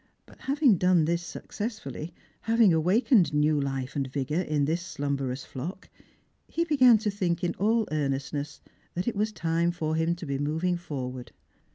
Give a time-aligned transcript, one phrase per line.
[0.25, 2.11] But having done this successfully,
[2.41, 5.89] having awakened new life and vigour in this slumberous fioclii
[6.47, 8.61] he began to think in all earnestness
[8.95, 11.33] that it was time for him to be moving forward.